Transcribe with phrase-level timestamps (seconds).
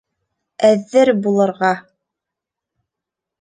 [0.69, 1.69] —Әҙер булырға!